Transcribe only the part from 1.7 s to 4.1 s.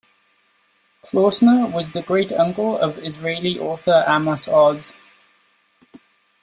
was the great uncle of Israeli author